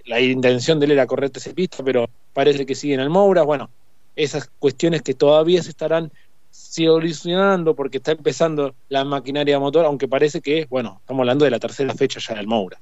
la 0.04 0.20
intención 0.20 0.80
de 0.80 0.86
él 0.86 0.92
era 0.92 1.06
correr 1.06 1.30
ese 1.32 1.54
pista, 1.54 1.84
pero 1.84 2.10
parece 2.32 2.66
que 2.66 2.74
sigue 2.74 2.94
en 2.94 3.00
el 3.00 3.08
bueno, 3.08 3.70
esas 4.16 4.50
cuestiones 4.58 5.02
que 5.02 5.14
todavía 5.14 5.62
se 5.62 5.70
estarán 5.70 6.10
solucionando 6.50 7.76
porque 7.76 7.98
está 7.98 8.10
empezando 8.10 8.74
la 8.88 9.04
maquinaria 9.04 9.60
motor, 9.60 9.84
aunque 9.84 10.08
parece 10.08 10.40
que, 10.40 10.66
bueno, 10.68 10.96
estamos 10.98 11.20
hablando 11.20 11.44
de 11.44 11.52
la 11.52 11.60
tercera 11.60 11.94
fecha 11.94 12.18
ya 12.18 12.34
del 12.34 12.48
Moura. 12.48 12.80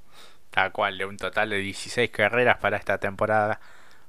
Tal 0.51 0.73
cual, 0.73 0.97
de 0.97 1.05
un 1.05 1.19
total 1.19 1.51
de 1.51 1.59
16 1.59 2.09
carreras 2.09 2.57
para 2.57 2.79
esta 2.79 2.97
temporada 2.97 3.61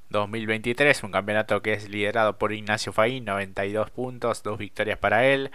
2023, 0.09 1.03
un 1.03 1.11
campeonato 1.11 1.61
que 1.61 1.73
es 1.73 1.89
liderado 1.89 2.37
por 2.37 2.53
Ignacio 2.53 2.93
Faín, 2.93 3.25
92 3.25 3.91
puntos, 3.91 4.41
dos 4.41 4.57
victorias 4.57 4.97
para 4.97 5.25
él, 5.25 5.51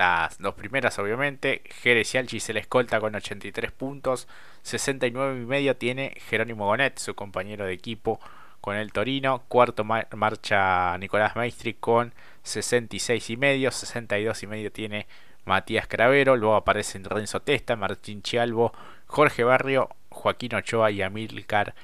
las 0.00 0.38
dos 0.38 0.54
primeras 0.54 0.98
obviamente, 0.98 1.60
Jerez 1.82 2.14
Alchi 2.14 2.40
se 2.40 2.54
le 2.54 2.60
escolta 2.60 3.00
con 3.00 3.14
83 3.14 3.70
puntos, 3.70 4.28
69 4.62 5.42
y 5.42 5.44
medio 5.44 5.76
tiene 5.76 6.14
Jerónimo 6.26 6.64
Gonet, 6.64 6.98
su 6.98 7.14
compañero 7.14 7.66
de 7.66 7.74
equipo 7.74 8.18
con 8.62 8.76
el 8.76 8.92
Torino, 8.92 9.42
cuarto 9.48 9.84
marcha 9.84 10.96
Nicolás 10.96 11.36
Maestri 11.36 11.74
con 11.74 12.14
66 12.44 13.28
y 13.28 13.36
medio, 13.36 13.70
62 13.70 14.42
y 14.42 14.46
medio 14.46 14.72
tiene 14.72 15.06
Matías 15.44 15.86
Cravero, 15.86 16.34
luego 16.34 16.56
aparecen 16.56 17.04
Renzo 17.04 17.40
Testa, 17.40 17.76
Martín 17.76 18.22
Chialvo, 18.22 18.72
Jorge 19.04 19.44
Barrio, 19.44 19.90
Joaquín 20.08 20.54
Ochoa 20.54 20.90
y 20.92 21.02
Amilcar 21.02 21.74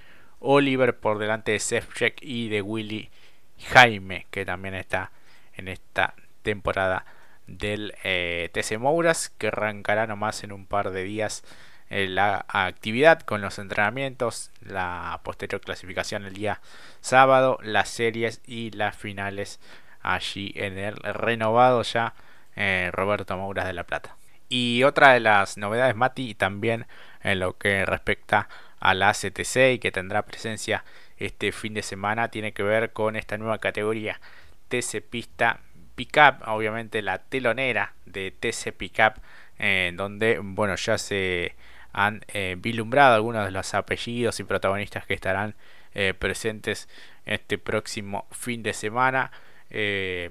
Oliver. 0.40 0.96
Por 0.96 1.18
delante 1.18 1.52
de 1.52 1.58
Sefchek 1.58 2.22
y 2.22 2.48
de 2.48 2.62
Willy 2.62 3.10
Jaime, 3.58 4.26
que 4.30 4.46
también 4.46 4.74
está 4.74 5.12
en 5.54 5.68
esta 5.68 6.14
temporada 6.42 7.04
del 7.46 7.94
eh, 8.04 8.50
TC 8.52 8.78
Mouras, 8.78 9.30
que 9.30 9.48
arrancará 9.48 10.06
nomás 10.06 10.42
en 10.44 10.52
un 10.52 10.66
par 10.66 10.90
de 10.90 11.04
días 11.04 11.44
eh, 11.88 12.08
la 12.08 12.44
actividad 12.48 13.20
con 13.20 13.40
los 13.40 13.58
entrenamientos, 13.58 14.50
la 14.60 15.20
posterior 15.22 15.60
clasificación 15.60 16.24
el 16.24 16.34
día 16.34 16.60
sábado, 17.00 17.58
las 17.62 17.88
series 17.88 18.40
y 18.46 18.70
las 18.72 18.96
finales 18.96 19.60
allí 20.02 20.52
en 20.56 20.78
el 20.78 20.96
renovado 20.96 21.82
ya 21.82 22.14
eh, 22.56 22.90
Roberto 22.92 23.36
Mouras 23.36 23.66
de 23.66 23.72
la 23.72 23.84
Plata. 23.84 24.16
Y 24.48 24.82
otra 24.84 25.12
de 25.12 25.20
las 25.20 25.58
novedades, 25.58 25.96
Mati, 25.96 26.34
también 26.34 26.86
en 27.22 27.40
lo 27.40 27.56
que 27.58 27.84
respecta 27.84 28.48
a 28.80 28.94
la 28.94 29.12
CTC 29.12 29.74
y 29.74 29.78
que 29.78 29.92
tendrá 29.92 30.22
presencia 30.22 30.84
este 31.18 31.52
fin 31.52 31.74
de 31.74 31.82
semana, 31.82 32.30
tiene 32.30 32.52
que 32.52 32.62
ver 32.62 32.92
con 32.92 33.16
esta 33.16 33.38
nueva 33.38 33.58
categoría 33.58 34.20
TC 34.68 35.02
Pista 35.02 35.60
Pickup, 35.96 36.46
obviamente 36.46 37.02
la 37.02 37.18
telonera 37.18 37.94
de 38.04 38.30
TC 38.30 38.72
Pickup, 38.72 39.14
eh, 39.58 39.92
donde 39.96 40.38
bueno 40.38 40.76
ya 40.76 40.98
se 40.98 41.56
han 41.96 42.22
eh, 42.28 42.56
vislumbrado 42.58 43.14
algunos 43.14 43.46
de 43.46 43.50
los 43.50 43.72
apellidos 43.72 44.38
y 44.38 44.44
protagonistas 44.44 45.06
que 45.06 45.14
estarán 45.14 45.54
eh, 45.94 46.12
presentes 46.12 46.90
este 47.24 47.56
próximo 47.56 48.26
fin 48.30 48.62
de 48.62 48.74
semana. 48.74 49.32
Eh, 49.70 50.30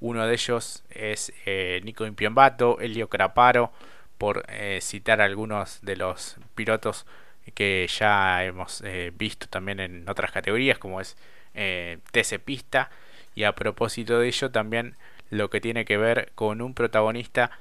uno 0.00 0.26
de 0.26 0.34
ellos 0.34 0.84
es 0.90 1.32
Nico 1.82 2.04
Impiombato, 2.04 2.78
Elio 2.78 3.08
Craparo, 3.08 3.72
por 4.18 4.44
citar 4.80 5.20
algunos 5.20 5.80
de 5.82 5.96
los 5.96 6.36
pilotos 6.54 7.06
que 7.54 7.88
ya 7.88 8.44
hemos 8.44 8.84
visto 9.14 9.48
también 9.48 9.80
en 9.80 10.08
otras 10.08 10.30
categorías, 10.30 10.78
como 10.78 11.00
es 11.00 11.16
TC 11.52 12.38
Pista. 12.38 12.90
Y 13.38 13.44
a 13.44 13.54
propósito 13.54 14.18
de 14.18 14.26
ello, 14.26 14.50
también 14.50 14.96
lo 15.30 15.48
que 15.48 15.60
tiene 15.60 15.84
que 15.84 15.96
ver 15.96 16.32
con 16.34 16.60
un 16.60 16.74
protagonista 16.74 17.52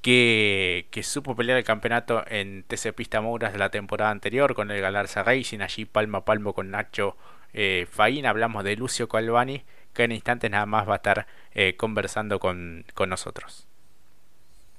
que, 0.00 0.86
supo 1.02 1.34
pelear 1.34 1.58
el 1.58 1.64
campeonato 1.64 2.22
en 2.28 2.62
TC 2.62 2.94
Pista 2.94 3.20
Mouras 3.20 3.52
de 3.52 3.58
la 3.58 3.70
temporada 3.70 4.12
anterior 4.12 4.54
con 4.54 4.70
el 4.70 4.80
Galarza 4.80 5.24
Racing, 5.24 5.58
allí 5.58 5.86
palmo 5.86 6.18
a 6.18 6.24
palmo 6.24 6.52
con 6.52 6.70
Nacho 6.70 7.16
eh, 7.52 7.88
Faín. 7.90 8.26
Hablamos 8.26 8.62
de 8.62 8.76
Lucio 8.76 9.08
Calvani, 9.08 9.64
que 9.92 10.04
en 10.04 10.12
instantes 10.12 10.48
nada 10.52 10.66
más 10.66 10.88
va 10.88 10.92
a 10.92 10.96
estar 10.98 11.26
eh, 11.52 11.74
conversando 11.76 12.38
con, 12.38 12.84
nosotros. 13.08 13.66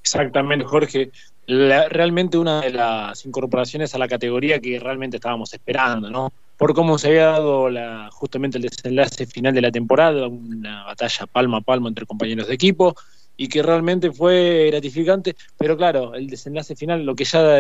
Exactamente, 0.03 0.63
Jorge. 0.63 1.12
realmente 1.48 2.38
una 2.38 2.62
de 2.62 2.72
las 2.72 3.25
incorporaciones 3.25 3.94
a 3.94 3.98
la 3.98 4.08
categoría 4.08 4.58
que 4.62 4.80
realmente 4.80 5.18
estábamos 5.18 5.53
esperando, 5.53 6.10
¿no? 6.10 6.32
Por 6.63 6.74
cómo 6.74 6.98
se 6.98 7.10
había 7.10 7.25
dado 7.25 7.70
la, 7.70 8.10
justamente 8.10 8.58
el 8.58 8.62
desenlace 8.62 9.25
final 9.25 9.53
de 9.53 9.60
la 9.60 9.70
temporada, 9.70 10.29
una 10.29 10.86
batalla 10.86 11.27
palmo 11.27 11.58
a 11.58 11.62
palmo 11.62 11.89
entre 11.89 12.05
compañeros 12.05 12.48
de 12.48 12.53
equipo 12.53 12.96
y 13.36 13.50
que 13.50 13.62
realmente 13.62 14.13
fue 14.13 14.67
gratificante, 14.67 15.36
pero 15.58 15.75
claro, 15.75 16.15
el 16.15 16.27
desenlace 16.27 16.77
final, 16.77 17.05
lo 17.05 17.15
que 17.15 17.25
ya 17.25 17.60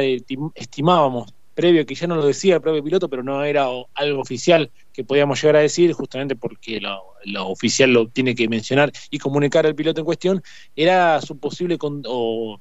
estimábamos 0.55 1.33
previo, 1.53 1.85
que 1.85 1.95
ya 1.95 2.07
no 2.07 2.15
lo 2.15 2.25
decía 2.25 2.55
el 2.55 2.61
propio 2.61 2.81
piloto, 2.81 3.09
pero 3.09 3.23
no 3.23 3.43
era 3.43 3.67
algo 3.93 4.21
oficial 4.21 4.71
que 4.93 5.03
podíamos 5.03 5.41
llegar 5.41 5.57
a 5.57 5.59
decir, 5.59 5.91
justamente 5.91 6.37
porque 6.37 6.79
lo, 6.79 7.45
oficial 7.49 7.91
lo 7.91 8.07
tiene 8.07 8.33
que 8.33 8.47
mencionar 8.47 8.93
y 9.11 9.19
comunicar 9.19 9.65
al 9.65 9.75
piloto 9.75 9.99
en 9.99 10.05
cuestión, 10.05 10.43
era 10.77 11.19
su 11.19 11.37
posible 11.37 11.77
o 11.81 12.57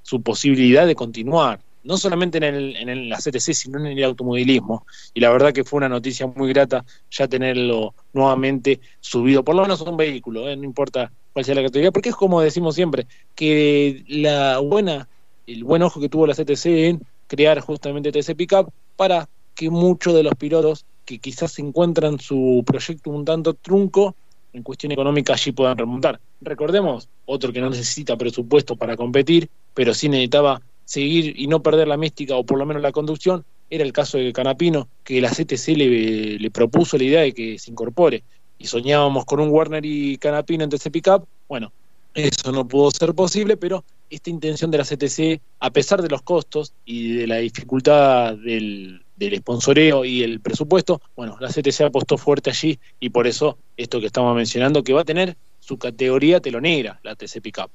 su 0.00 0.22
posibilidad 0.22 0.86
de 0.86 0.94
continuar 0.94 1.60
no 1.84 1.96
solamente 1.96 2.38
en, 2.38 2.44
el, 2.44 2.76
en 2.76 3.08
la 3.08 3.18
CTC, 3.18 3.54
sino 3.54 3.78
en 3.78 3.86
el 3.86 4.04
automovilismo. 4.04 4.86
Y 5.14 5.20
la 5.20 5.30
verdad 5.30 5.52
que 5.52 5.64
fue 5.64 5.78
una 5.78 5.88
noticia 5.88 6.26
muy 6.26 6.48
grata 6.52 6.84
ya 7.10 7.28
tenerlo 7.28 7.94
nuevamente 8.12 8.80
subido, 9.00 9.44
por 9.44 9.54
lo 9.54 9.62
menos 9.62 9.80
un 9.80 9.96
vehículo, 9.96 10.48
¿eh? 10.48 10.56
no 10.56 10.64
importa 10.64 11.12
cuál 11.32 11.44
sea 11.44 11.54
la 11.54 11.62
categoría, 11.62 11.90
porque 11.90 12.10
es 12.10 12.16
como 12.16 12.40
decimos 12.40 12.74
siempre, 12.74 13.06
que 13.34 14.04
la 14.06 14.58
buena, 14.58 15.08
el 15.46 15.64
buen 15.64 15.82
ojo 15.82 16.00
que 16.00 16.08
tuvo 16.08 16.26
la 16.26 16.34
CTC 16.34 16.66
en 16.66 17.02
crear 17.26 17.60
justamente 17.60 18.12
TC 18.12 18.36
Pickup 18.36 18.70
para 18.96 19.28
que 19.54 19.70
muchos 19.70 20.14
de 20.14 20.22
los 20.22 20.34
pilotos 20.34 20.84
que 21.04 21.18
quizás 21.18 21.58
encuentran 21.58 22.20
su 22.20 22.62
proyecto 22.66 23.10
un 23.10 23.24
tanto 23.24 23.54
trunco, 23.54 24.14
en 24.52 24.62
cuestión 24.62 24.92
económica 24.92 25.32
allí 25.32 25.52
puedan 25.52 25.78
remontar. 25.78 26.20
Recordemos, 26.40 27.08
otro 27.24 27.52
que 27.52 27.60
no 27.60 27.70
necesita 27.70 28.16
presupuesto 28.16 28.76
para 28.76 28.96
competir, 28.96 29.48
pero 29.74 29.94
sí 29.94 30.08
necesitaba 30.08 30.60
seguir 30.84 31.34
y 31.36 31.46
no 31.46 31.62
perder 31.62 31.88
la 31.88 31.96
mística 31.96 32.36
o 32.36 32.44
por 32.44 32.58
lo 32.58 32.66
menos 32.66 32.82
la 32.82 32.92
conducción, 32.92 33.44
era 33.70 33.84
el 33.84 33.92
caso 33.92 34.18
de 34.18 34.32
Canapino, 34.32 34.88
que 35.02 35.20
la 35.20 35.30
CTC 35.30 35.68
le, 35.76 36.50
propuso 36.50 36.98
la 36.98 37.04
idea 37.04 37.20
de 37.22 37.32
que 37.32 37.58
se 37.58 37.70
incorpore. 37.70 38.22
Y 38.58 38.66
soñábamos 38.66 39.24
con 39.24 39.40
un 39.40 39.48
Warner 39.48 39.84
y 39.84 40.18
Canapino 40.18 40.62
en 40.62 40.70
TC 40.70 40.90
Pickup. 40.90 41.26
Bueno, 41.48 41.72
eso 42.14 42.52
no 42.52 42.68
pudo 42.68 42.90
ser 42.90 43.14
posible, 43.14 43.56
pero 43.56 43.82
esta 44.10 44.28
intención 44.28 44.70
de 44.70 44.78
la 44.78 44.84
CTC, 44.84 45.40
a 45.60 45.70
pesar 45.70 46.02
de 46.02 46.10
los 46.10 46.20
costos 46.20 46.74
y 46.84 47.14
de 47.14 47.26
la 47.26 47.36
dificultad 47.36 48.34
del, 48.34 49.02
del 49.16 49.38
sponsoreo 49.38 50.04
y 50.04 50.22
el 50.22 50.40
presupuesto, 50.40 51.00
bueno, 51.16 51.36
la 51.40 51.48
CTC 51.48 51.82
apostó 51.82 52.18
fuerte 52.18 52.50
allí 52.50 52.78
y 53.00 53.08
por 53.08 53.26
eso 53.26 53.56
esto 53.76 54.00
que 54.00 54.06
estamos 54.06 54.36
mencionando, 54.36 54.82
que 54.82 54.92
va 54.92 55.00
a 55.00 55.04
tener 55.04 55.36
su 55.60 55.78
categoría 55.78 56.40
telonera, 56.40 57.00
la 57.02 57.14
TC 57.14 57.40
Pickup. 57.40 57.70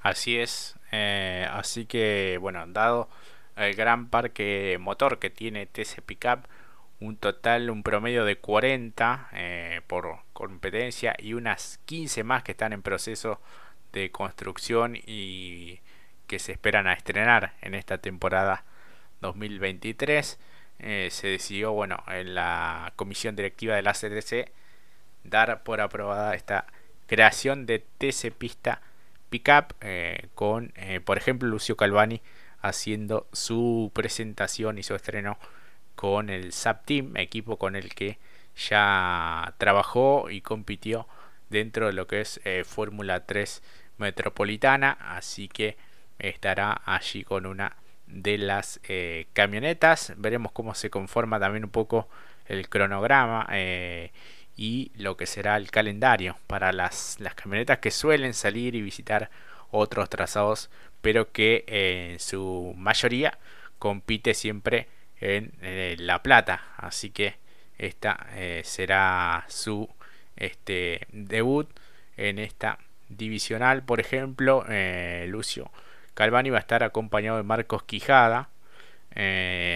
Así 0.00 0.36
es, 0.36 0.76
eh, 0.96 1.48
así 1.50 1.86
que 1.86 2.38
bueno, 2.40 2.64
dado 2.68 3.08
el 3.56 3.74
gran 3.74 4.08
parque 4.08 4.78
motor 4.80 5.18
que 5.18 5.28
tiene 5.28 5.66
TC 5.66 6.02
Pickup, 6.02 6.46
un 7.00 7.16
total, 7.16 7.70
un 7.70 7.82
promedio 7.82 8.24
de 8.24 8.36
40 8.36 9.28
eh, 9.32 9.80
por 9.88 10.18
competencia 10.32 11.16
y 11.18 11.34
unas 11.34 11.80
15 11.86 12.22
más 12.22 12.44
que 12.44 12.52
están 12.52 12.72
en 12.72 12.82
proceso 12.82 13.40
de 13.92 14.10
construcción 14.12 14.96
y 14.96 15.80
que 16.28 16.38
se 16.38 16.52
esperan 16.52 16.86
a 16.86 16.92
estrenar 16.92 17.54
en 17.60 17.74
esta 17.74 17.98
temporada 17.98 18.64
2023. 19.20 20.38
Eh, 20.78 21.08
se 21.10 21.26
decidió, 21.28 21.72
bueno, 21.72 22.04
en 22.08 22.34
la 22.36 22.92
comisión 22.96 23.34
directiva 23.34 23.74
de 23.74 23.82
la 23.82 23.94
CDC 23.94 24.50
dar 25.24 25.64
por 25.64 25.80
aprobada 25.80 26.34
esta 26.34 26.66
creación 27.06 27.66
de 27.66 27.80
TC 27.80 28.30
Pista 28.32 28.80
Eh, 29.80 30.28
con, 30.34 30.72
eh, 30.76 31.00
por 31.00 31.18
ejemplo, 31.18 31.48
Lucio 31.48 31.76
Calvani 31.76 32.22
haciendo 32.60 33.26
su 33.32 33.90
presentación 33.92 34.78
y 34.78 34.82
su 34.82 34.94
estreno 34.94 35.38
con 35.96 36.30
el 36.30 36.52
SAP 36.52 36.86
Team, 36.86 37.16
equipo 37.16 37.58
con 37.58 37.74
el 37.76 37.94
que 37.94 38.18
ya 38.56 39.54
trabajó 39.58 40.30
y 40.30 40.40
compitió 40.40 41.08
dentro 41.50 41.86
de 41.86 41.92
lo 41.94 42.06
que 42.06 42.20
es 42.20 42.40
eh, 42.44 42.64
Fórmula 42.64 43.26
3 43.26 43.62
Metropolitana, 43.98 44.92
así 45.00 45.48
que 45.48 45.76
estará 46.18 46.82
allí 46.84 47.24
con 47.24 47.46
una 47.46 47.76
de 48.06 48.38
las 48.38 48.80
camionetas. 49.32 50.14
Veremos 50.16 50.52
cómo 50.52 50.74
se 50.74 50.90
conforma 50.90 51.40
también 51.40 51.64
un 51.64 51.70
poco 51.70 52.08
el 52.46 52.68
cronograma 52.68 53.48
y 54.56 54.92
lo 54.96 55.16
que 55.16 55.26
será 55.26 55.56
el 55.56 55.70
calendario 55.70 56.36
para 56.46 56.72
las, 56.72 57.16
las 57.18 57.34
camionetas 57.34 57.78
que 57.78 57.90
suelen 57.90 58.34
salir 58.34 58.74
y 58.74 58.82
visitar 58.82 59.30
otros 59.70 60.08
trazados, 60.08 60.70
pero 61.00 61.32
que 61.32 61.64
eh, 61.66 62.10
en 62.12 62.20
su 62.20 62.74
mayoría 62.76 63.38
compite 63.78 64.34
siempre 64.34 64.88
en 65.20 65.52
eh, 65.62 65.96
La 65.98 66.22
Plata. 66.22 66.62
Así 66.76 67.10
que 67.10 67.36
esta 67.78 68.26
eh, 68.34 68.62
será 68.64 69.44
su 69.48 69.88
este, 70.36 71.06
debut 71.10 71.68
en 72.16 72.38
esta 72.38 72.78
divisional. 73.08 73.82
Por 73.82 74.00
ejemplo, 74.00 74.64
Lucio 75.26 75.70
Calvani 76.14 76.50
va 76.50 76.58
a 76.58 76.60
estar 76.60 76.84
acompañado 76.84 77.36
de 77.36 77.42
Marcos 77.42 77.82
Quijada, 77.82 78.48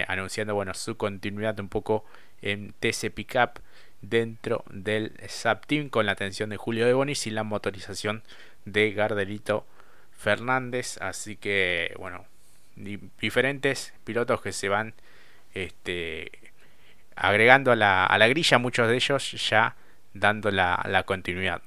anunciando 0.07 0.55
bueno, 0.55 0.75
su 0.75 0.97
continuidad 0.97 1.59
un 1.61 1.69
poco 1.69 2.05
en 2.41 2.73
TC 2.81 3.11
Pickup 3.13 3.61
dentro 4.01 4.65
del 4.71 5.13
SAP 5.27 5.67
Team 5.67 5.89
con 5.89 6.07
la 6.07 6.13
atención 6.13 6.51
de 6.51 6.57
Julio 6.57 6.87
de 6.87 6.93
Bonis 6.93 7.27
y 7.27 7.31
la 7.31 7.43
motorización 7.43 8.23
de 8.65 8.93
Gardelito 8.93 9.67
Fernández. 10.17 10.99
Así 11.01 11.37
que, 11.37 11.95
bueno, 11.99 12.27
diferentes 13.21 13.93
pilotos 14.05 14.41
que 14.41 14.53
se 14.53 14.69
van 14.69 14.95
este, 15.55 16.31
agregando 17.17 17.73
a 17.73 17.77
la, 17.77 18.07
a 18.07 18.19
la 18.19 18.29
grilla, 18.29 18.59
muchos 18.59 18.89
de 18.89 18.97
ellos 18.97 19.49
ya 19.49 19.77
dando 20.15 20.51
la, 20.51 20.85
la 20.89 21.03
continuidad. 21.03 21.63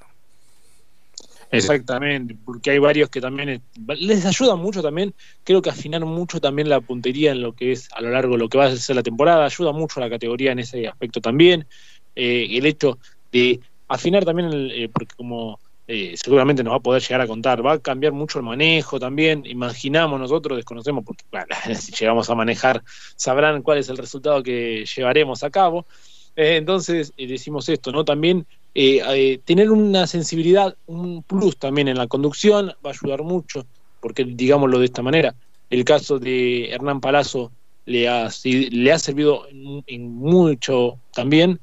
Exactamente, 1.51 2.37
porque 2.45 2.71
hay 2.71 2.79
varios 2.79 3.09
que 3.09 3.19
también 3.19 3.61
les 3.97 4.25
ayuda 4.25 4.55
mucho 4.55 4.81
también, 4.81 5.13
creo 5.43 5.61
que 5.61 5.69
afinar 5.69 6.05
mucho 6.05 6.39
también 6.39 6.69
la 6.69 6.79
puntería 6.79 7.33
en 7.33 7.41
lo 7.41 7.53
que 7.53 7.73
es 7.73 7.89
a 7.91 8.01
lo 8.01 8.09
largo 8.09 8.35
de 8.35 8.39
lo 8.39 8.47
que 8.47 8.57
va 8.57 8.67
a 8.67 8.75
ser 8.77 8.95
la 8.95 9.03
temporada, 9.03 9.43
ayuda 9.43 9.73
mucho 9.73 9.99
a 9.99 10.03
la 10.03 10.09
categoría 10.09 10.53
en 10.53 10.59
ese 10.59 10.87
aspecto 10.87 11.19
también. 11.19 11.67
Eh, 12.15 12.47
el 12.51 12.65
hecho 12.65 12.97
de 13.31 13.59
afinar 13.87 14.25
también, 14.25 14.49
eh, 14.53 14.89
porque 14.91 15.15
como 15.15 15.59
eh, 15.87 16.13
seguramente 16.15 16.63
nos 16.63 16.73
va 16.73 16.77
a 16.77 16.81
poder 16.81 17.01
llegar 17.01 17.21
a 17.21 17.27
contar, 17.27 17.65
va 17.65 17.73
a 17.73 17.79
cambiar 17.79 18.13
mucho 18.13 18.39
el 18.39 18.45
manejo 18.45 18.99
también, 18.99 19.45
imaginamos 19.45 20.19
nosotros, 20.19 20.57
desconocemos, 20.57 21.03
porque 21.05 21.23
si 21.75 21.91
llegamos 21.93 22.29
a 22.29 22.35
manejar 22.35 22.83
sabrán 23.15 23.61
cuál 23.61 23.79
es 23.79 23.89
el 23.89 23.97
resultado 23.97 24.43
que 24.43 24.85
llevaremos 24.85 25.43
a 25.43 25.49
cabo. 25.49 25.85
entonces 26.35 27.13
decimos 27.17 27.67
esto, 27.69 27.91
¿no? 27.91 28.05
También 28.05 28.45
tener 28.73 29.69
una 29.69 30.07
sensibilidad, 30.07 30.75
un 30.87 31.23
plus 31.23 31.57
también 31.57 31.89
en 31.89 31.97
la 31.97 32.07
conducción 32.07 32.67
va 32.85 32.91
a 32.91 32.93
ayudar 32.93 33.23
mucho, 33.23 33.65
porque 33.99 34.23
digámoslo 34.23 34.79
de 34.79 34.85
esta 34.85 35.01
manera, 35.01 35.35
el 35.69 35.83
caso 35.83 36.19
de 36.19 36.69
Hernán 36.71 37.01
Palazzo 37.01 37.51
le 37.85 38.07
ha, 38.07 38.29
le 38.43 38.91
ha 38.91 38.99
servido 38.99 39.45
en 39.49 40.15
mucho 40.15 40.99
también 41.13 41.59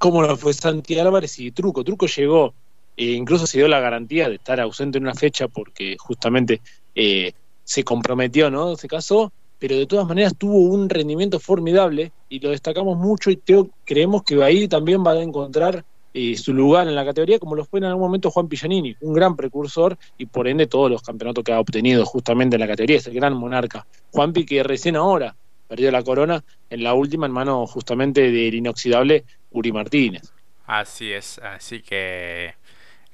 como 0.00 0.22
lo 0.22 0.34
fue 0.38 0.54
Santi 0.54 0.98
Álvarez 0.98 1.38
y 1.40 1.50
Truco. 1.50 1.84
Truco 1.84 2.06
llegó, 2.06 2.54
e 2.96 3.12
incluso 3.12 3.46
se 3.46 3.58
dio 3.58 3.68
la 3.68 3.80
garantía 3.80 4.30
de 4.30 4.36
estar 4.36 4.58
ausente 4.58 4.96
en 4.96 5.04
una 5.04 5.14
fecha 5.14 5.46
porque 5.46 5.96
justamente 5.98 6.62
eh, 6.94 7.34
se 7.64 7.84
comprometió, 7.84 8.50
¿no? 8.50 8.76
Se 8.76 8.88
casó, 8.88 9.30
pero 9.58 9.76
de 9.76 9.86
todas 9.86 10.08
maneras 10.08 10.32
tuvo 10.38 10.56
un 10.56 10.88
rendimiento 10.88 11.38
formidable 11.38 12.12
y 12.30 12.40
lo 12.40 12.48
destacamos 12.48 12.96
mucho 12.96 13.30
y 13.30 13.38
creemos 13.84 14.22
que 14.22 14.42
ahí 14.42 14.68
también 14.68 15.04
va 15.04 15.12
a 15.12 15.22
encontrar 15.22 15.84
eh, 16.14 16.34
su 16.38 16.54
lugar 16.54 16.88
en 16.88 16.94
la 16.94 17.04
categoría, 17.04 17.38
como 17.38 17.54
lo 17.54 17.66
fue 17.66 17.80
en 17.80 17.84
algún 17.84 18.04
momento 18.04 18.30
Juan 18.30 18.48
Pillanini, 18.48 18.96
un 19.02 19.12
gran 19.12 19.36
precursor 19.36 19.98
y 20.16 20.24
por 20.24 20.48
ende 20.48 20.66
todos 20.66 20.90
los 20.90 21.02
campeonatos 21.02 21.44
que 21.44 21.52
ha 21.52 21.60
obtenido 21.60 22.06
justamente 22.06 22.56
en 22.56 22.60
la 22.60 22.68
categoría, 22.68 22.96
es 22.96 23.06
el 23.06 23.12
gran 23.12 23.34
monarca. 23.34 23.86
Juanpi 24.12 24.46
que 24.46 24.62
recién 24.62 24.96
ahora 24.96 25.36
perdió 25.68 25.90
la 25.92 26.02
corona 26.02 26.42
en 26.70 26.82
la 26.82 26.94
última 26.94 27.26
en 27.26 27.32
mano 27.32 27.66
justamente 27.66 28.32
del 28.32 28.54
inoxidable 28.54 29.24
Uri 29.50 29.72
Martínez. 29.72 30.32
Así 30.66 31.12
es, 31.12 31.38
así 31.38 31.82
que 31.82 32.54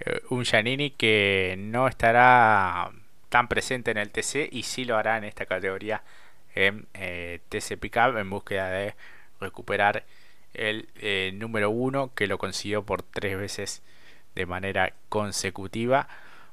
eh, 0.00 0.20
un 0.30 0.44
Giannini 0.44 0.90
que 0.90 1.54
no 1.58 1.88
estará 1.88 2.90
tan 3.28 3.48
presente 3.48 3.90
en 3.90 3.96
el 3.98 4.10
TC 4.10 4.48
y 4.52 4.62
sí 4.62 4.84
lo 4.84 4.96
hará 4.96 5.16
en 5.16 5.24
esta 5.24 5.46
categoría 5.46 6.02
en 6.54 6.86
eh, 6.94 7.40
TC 7.48 7.78
Pickup 7.78 8.16
en 8.18 8.30
búsqueda 8.30 8.70
de 8.70 8.94
recuperar 9.40 10.04
el 10.54 10.88
eh, 10.96 11.32
número 11.34 11.70
uno 11.70 12.12
que 12.14 12.26
lo 12.26 12.38
consiguió 12.38 12.84
por 12.84 13.02
tres 13.02 13.38
veces 13.38 13.82
de 14.34 14.46
manera 14.46 14.92
consecutiva. 15.08 16.08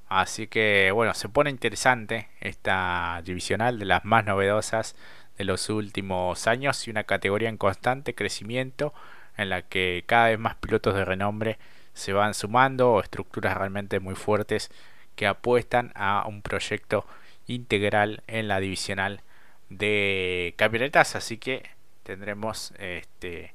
Así 0.10 0.48
que 0.48 0.92
bueno, 0.94 1.14
se 1.14 1.30
pone 1.30 1.50
interesante 1.50 2.30
esta 2.42 3.22
divisional 3.26 3.80
de 3.80 3.86
las 3.86 4.06
más 4.06 4.26
novedosas 4.26 4.96
de 5.38 5.46
los 5.46 5.70
últimos 5.70 6.48
años 6.48 6.88
y 6.88 6.92
una 6.92 7.04
categoría 7.06 7.50
en 7.50 7.58
constante 7.58 8.14
crecimiento 8.14 8.94
en 9.38 9.50
la 9.50 9.62
que 9.64 10.04
cada 10.06 10.30
vez 10.30 10.40
más 10.40 10.56
pilotos 10.56 10.96
de 10.96 11.06
renombre 11.06 11.58
se 11.94 12.14
van 12.14 12.34
sumando 12.34 12.94
o 12.94 13.02
estructuras 13.02 13.58
realmente 13.58 14.00
muy 14.00 14.16
fuertes 14.16 14.70
que 15.16 15.28
apuestan 15.28 15.92
a 15.96 16.26
un 16.28 16.42
proyecto 16.42 17.06
integral 17.48 18.24
en 18.28 18.48
la 18.48 18.60
divisional 18.60 19.22
de 19.70 20.54
camionetas 20.58 21.16
así 21.16 21.38
que 21.38 21.64
tendremos 22.04 22.74
este, 22.80 23.54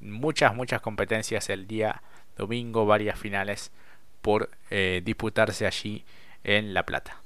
muchas 0.00 0.54
muchas 0.54 0.80
competencias 0.80 1.50
el 1.50 1.66
día 1.66 2.02
domingo 2.36 2.86
varias 2.86 3.18
finales 3.18 3.72
por 4.20 4.50
eh, 4.70 5.02
disputarse 5.04 5.66
allí 5.66 6.04
en 6.44 6.74
La 6.74 6.84
Plata 6.84 7.22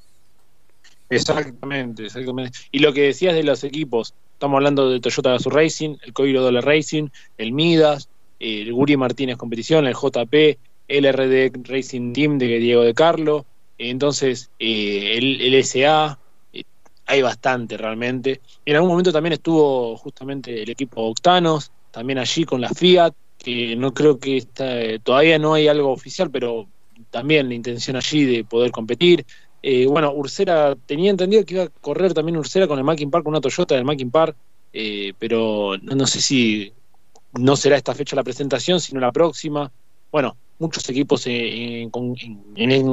Exactamente, 1.09 2.07
exactamente. 2.07 2.59
Y 2.73 2.81
lo 2.81 2.93
que 2.93 3.03
decías 3.03 3.35
de 3.35 3.45
los 3.45 3.63
equipos, 3.65 4.15
estamos 4.37 4.59
hablando 4.59 4.91
de 4.91 5.01
Toyota 5.01 5.31
Gazoo 5.31 5.51
Racing, 5.51 5.97
el 6.03 6.13
Coiro 6.13 6.43
Dole 6.43 6.61
Racing, 6.61 7.09
el 7.39 7.53
Midas, 7.53 8.11
el 8.39 8.71
Guri 8.71 8.95
Martínez 8.99 9.39
Competición, 9.39 9.87
el 9.87 9.95
JP, 9.95 10.59
el 10.89 11.11
RD 11.11 11.67
Racing 11.67 12.13
Team 12.13 12.37
de 12.37 12.59
Diego 12.59 12.83
de 12.83 12.93
Carlo, 12.93 13.47
entonces 13.79 14.51
eh, 14.59 15.17
el, 15.17 15.65
SA, 15.65 16.19
eh, 16.53 16.65
hay 17.07 17.23
bastante 17.23 17.79
realmente. 17.79 18.43
En 18.67 18.77
algún 18.77 18.91
momento 18.91 19.11
también 19.11 19.33
estuvo 19.33 19.97
justamente 19.97 20.63
el 20.63 20.69
equipo 20.69 21.01
Octanos, 21.01 21.73
también 21.91 22.19
allí 22.19 22.45
con 22.45 22.61
la 22.61 22.69
Fiat, 22.69 23.15
que 23.39 23.75
no 23.75 23.95
creo 23.95 24.19
que 24.19 24.37
está, 24.37 24.99
todavía 25.03 25.39
no 25.39 25.55
hay 25.55 25.67
algo 25.67 25.93
oficial, 25.93 26.31
pero 26.31 26.67
también 27.11 27.49
la 27.49 27.55
intención 27.55 27.97
allí 27.97 28.27
de 28.27 28.45
poder 28.45 28.71
competir. 28.71 29.25
Eh, 29.69 29.85
bueno, 29.87 30.13
Ursera, 30.13 30.77
tenía 30.87 31.11
entendido 31.11 31.45
que 31.45 31.55
iba 31.55 31.65
a 31.65 31.69
correr 31.69 32.15
también 32.15 32.37
Ursera 32.37 32.69
con 32.69 32.79
el 32.79 32.85
Mackin 32.85 33.11
Park, 33.11 33.25
con 33.25 33.33
una 33.33 33.41
Toyota 33.41 33.75
del 33.75 33.85
Mackin 33.85 34.13
Park, 34.13 34.37
eh, 34.73 35.13
pero 35.19 35.77
no, 35.83 36.07
sé 36.07 36.21
si 36.21 36.73
no 37.33 37.57
será 37.57 37.77
esta 37.77 37.93
fecha 37.93 38.15
la 38.15 38.23
presentación, 38.23 38.79
sino 38.81 39.01
la 39.01 39.11
próxima. 39.11 39.73
Bueno, 40.13 40.37
muchos 40.61 40.89
equipos 40.89 41.25
en, 41.27 41.91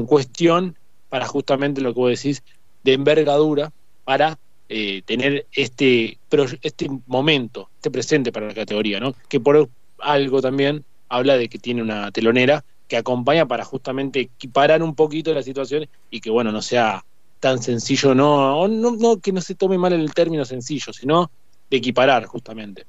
cuestión 0.08 0.76
para 1.10 1.28
justamente 1.28 1.80
lo 1.80 1.94
que 1.94 2.00
vos 2.00 2.10
decís, 2.10 2.42
de 2.84 2.94
envergadura, 2.94 3.72
para 4.04 4.40
eh, 4.68 5.04
tener 5.06 5.46
este, 5.52 6.18
este 6.64 6.90
momento, 7.06 7.70
este 7.76 7.92
presente 7.92 8.32
para 8.32 8.48
la 8.48 8.56
categoría, 8.56 9.00
¿no? 9.00 9.14
Que 9.30 9.40
por 9.40 9.70
algo 10.00 10.42
también 10.42 10.84
habla 11.08 11.38
de 11.38 11.50
que 11.50 11.60
tiene 11.60 11.84
una 11.84 12.12
telonera 12.12 12.66
que 12.88 12.98
acompaña 12.98 13.46
para 13.46 13.64
justamente 13.66 14.20
equiparar 14.22 14.84
un 14.84 14.96
poquito 14.96 15.34
la 15.34 15.44
situación 15.44 15.88
y 16.10 16.22
que 16.22 16.30
bueno, 16.30 16.52
no 16.52 16.62
sea 16.62 17.04
tan 17.40 17.62
sencillo, 17.62 18.16
no, 18.16 18.68
no, 18.68 18.92
no 18.92 19.20
que 19.20 19.32
no 19.32 19.42
se 19.42 19.56
tome 19.56 19.78
mal 19.78 19.94
el 19.94 20.14
término 20.14 20.46
sencillo, 20.46 20.94
sino 20.94 21.30
de 21.70 21.78
equiparar 21.78 22.26
justamente. 22.26 22.86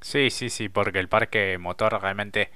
Sí, 0.00 0.30
sí, 0.30 0.50
sí, 0.50 0.68
porque 0.68 0.98
el 0.98 1.08
parque 1.08 1.58
motor 1.58 2.00
realmente 2.00 2.50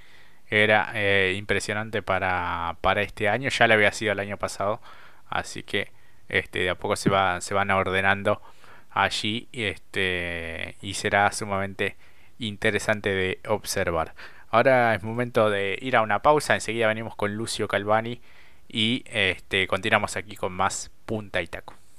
era 0.48 0.90
eh, 0.94 1.34
impresionante 1.36 2.02
para, 2.02 2.76
para 2.80 3.02
este 3.02 3.28
año, 3.28 3.48
ya 3.50 3.66
lo 3.66 3.74
había 3.74 3.92
sido 3.92 4.12
el 4.12 4.20
año 4.20 4.36
pasado, 4.38 4.80
así 5.28 5.62
que 5.62 5.92
este, 6.28 6.60
de 6.60 6.70
a 6.70 6.74
poco 6.76 6.96
se, 6.96 7.10
va, 7.10 7.40
se 7.40 7.54
van 7.54 7.70
ordenando 7.70 8.42
allí 8.90 9.48
este, 9.52 10.76
y 10.82 10.94
será 10.94 11.30
sumamente 11.32 11.96
interesante 12.38 13.10
de 13.10 13.40
observar. 13.48 14.14
Ahora 14.56 14.94
es 14.94 15.02
momento 15.02 15.50
de 15.50 15.78
ir 15.82 15.96
a 15.96 16.00
una 16.00 16.22
pausa. 16.22 16.54
Enseguida 16.54 16.86
venimos 16.86 17.14
con 17.14 17.34
Lucio 17.34 17.68
Calvani 17.68 18.22
y 18.66 19.04
este, 19.04 19.66
continuamos 19.66 20.16
aquí 20.16 20.34
con 20.34 20.54
más 20.54 20.90
Punta 21.04 21.42
y 21.42 21.46
Taco. 21.46 21.74